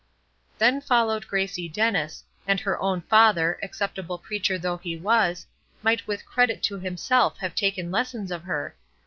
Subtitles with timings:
[0.57, 5.45] Then followed Gracie Dennis, and her own father, acceptable preacher though he was,
[5.83, 8.75] might with credit to himself have taken lessons of her.